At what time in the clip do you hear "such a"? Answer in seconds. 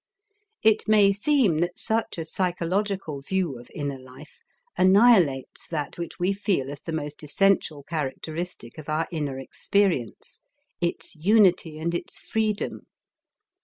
1.77-2.25